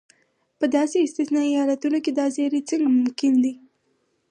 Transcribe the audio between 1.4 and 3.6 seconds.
حالتو کې دا زیری څنګه ممکن دی.